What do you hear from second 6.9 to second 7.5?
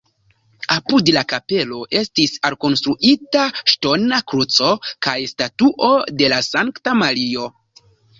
Mario.